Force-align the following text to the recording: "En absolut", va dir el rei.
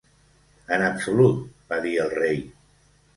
"En 0.77 0.85
absolut", 0.85 1.43
va 1.73 1.79
dir 1.83 1.91
el 2.05 2.09
rei. 2.15 2.41